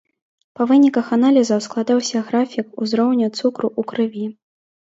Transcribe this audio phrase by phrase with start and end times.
[0.59, 4.25] Па выніках аналізаў складаўся графік узроўня цукру ў крыві.